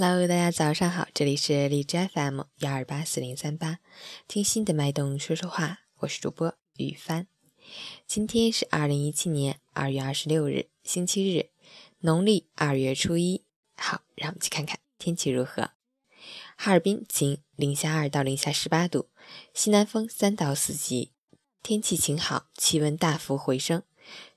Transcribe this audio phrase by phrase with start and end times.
[0.00, 3.80] Hello，大家早上好，这里是荔枝 FM 幺二八四零三八，
[4.28, 7.26] 听心的脉动说说话，我是主播雨帆。
[8.06, 11.50] 今天是二零一七年二月二十六日，星期日，
[11.98, 13.42] 农历二月初一。
[13.76, 15.72] 好，让我们去看看天气如何。
[16.56, 19.08] 哈尔滨晴，零下二到零下十八度，
[19.52, 21.10] 西南风三到四级，
[21.60, 23.82] 天气晴好，气温大幅回升，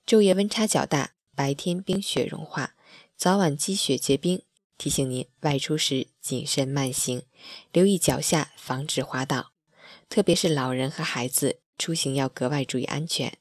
[0.08, 2.74] 昼夜温差较大，白天冰雪融化，
[3.16, 4.42] 早晚积雪结冰。
[4.82, 7.22] 提醒您外出时谨慎慢行，
[7.72, 9.52] 留意脚下，防止滑倒。
[10.10, 13.38] 特别是老人和孩子出行要格外注意安全。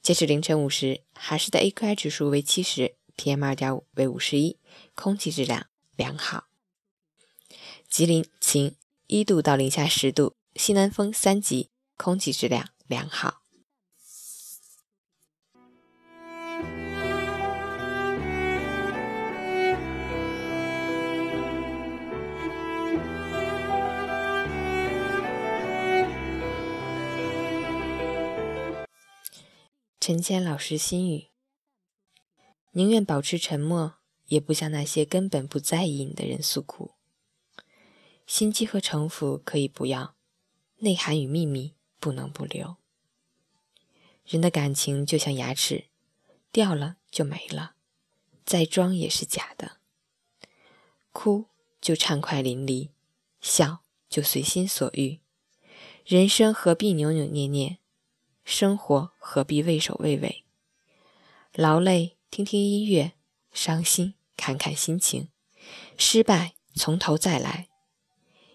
[0.00, 4.56] 截止凌晨五时，哈市的 AQI 指数为七十，PM 二点五为五十一，
[4.94, 6.44] 空气质量良好。
[7.88, 8.76] 吉林晴，
[9.08, 13.42] 一度到零下十度，西南风三级，空气质量良好。
[30.06, 31.30] 陈谦老师心语：
[32.70, 36.92] 宁愿保持沉默，也不向那些根本不在意你的人诉苦。
[38.24, 40.14] 心机和城府可以不要，
[40.76, 42.76] 内涵与秘密不能不留。
[44.24, 45.86] 人的感情就像牙齿，
[46.52, 47.74] 掉了就没了，
[48.44, 49.78] 再装也是假的。
[51.10, 51.46] 哭
[51.80, 52.90] 就畅快淋漓，
[53.40, 55.18] 笑就随心所欲。
[56.04, 57.78] 人生何必扭扭捏捏？
[58.46, 60.44] 生活何必畏首畏尾？
[61.52, 63.14] 劳累听听音乐，
[63.52, 65.30] 伤心看看心情，
[65.98, 67.66] 失败从头再来。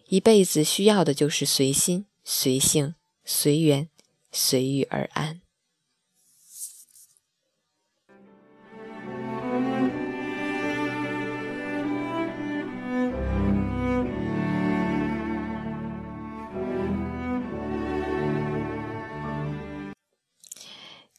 [0.07, 3.89] 一辈子需要的就是随心、随性、随缘、
[4.31, 5.40] 随遇而安。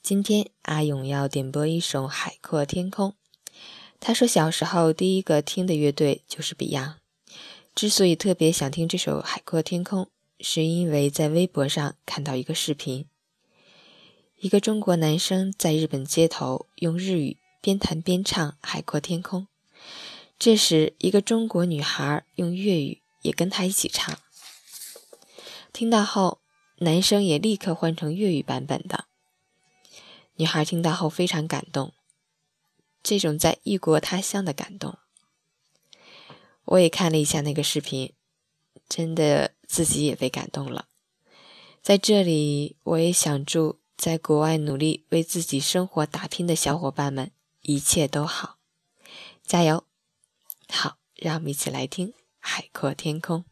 [0.03, 3.11] 今天阿勇要点播一首《海阔天空》。
[4.01, 6.95] 他说小时候第一个听的乐队就是 Beyond。
[7.77, 10.07] 之所以特别想听这首《海阔天空》，
[10.41, 13.07] 是因为在微博上看到一个视频，
[14.41, 19.43] 一个中国男生在日本街头用日语边弹边唱《海阔天空》，
[20.37, 24.19] 这时一个中国女孩用粤语也跟他一起唱。
[25.73, 26.41] 听到后，
[26.79, 29.05] 男生也立刻换成粤语版本的。
[30.43, 31.95] 女孩听到后非常感动，
[33.01, 34.99] 这种在异国他乡的感动，
[36.65, 38.13] 我也看了一下那个视频，
[38.89, 40.89] 真的自己也被感动了。
[41.81, 48.59] 在这里，我也想祝在国外努力为自己生活打拼的小伙伴们一切都好，
[49.45, 49.85] 加油！
[50.69, 52.09] 好，让我们一起来听
[52.41, 53.45] 《海阔天空》。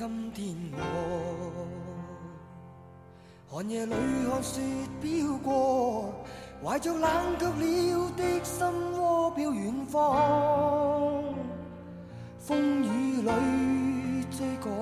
[0.00, 0.80] 今天我
[3.46, 3.92] 寒夜里
[4.30, 4.62] 看雪
[5.02, 6.14] 飘过，
[6.64, 8.66] 怀着冷却了的心
[8.98, 11.22] 窝飘远方。
[12.38, 14.72] 风雨里追赶，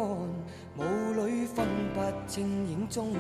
[0.77, 0.83] 雾
[1.27, 3.13] 里分不清影踪。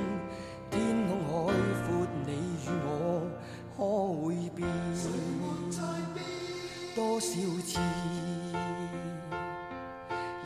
[0.70, 1.52] 天空海
[1.88, 2.30] 阔，你
[2.62, 3.28] 与我
[3.76, 3.78] 可
[4.22, 4.68] 会变？
[6.94, 7.26] 多少
[7.66, 7.80] 次？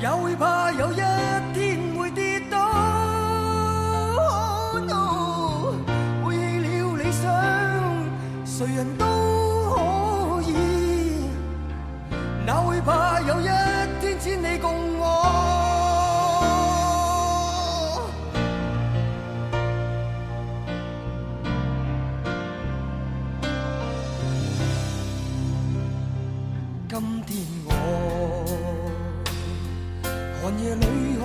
[0.00, 0.96] 也会怕有一
[1.52, 2.56] 天会跌倒，
[4.72, 7.26] 背弃了理想，
[8.44, 9.07] 谁人都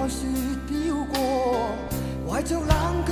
[0.07, 0.27] 雪
[0.67, 1.69] 飘过，
[2.27, 3.03] 怀着冷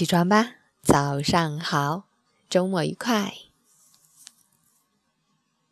[0.00, 2.04] 起床吧早上好
[2.48, 3.49] 周末愉快。